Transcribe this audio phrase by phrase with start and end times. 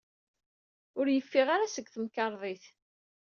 [0.99, 2.65] Ur yeffiɣ ara seg temkarḍit.